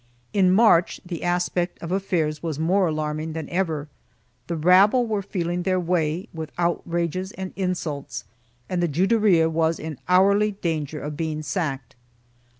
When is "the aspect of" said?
1.05-1.91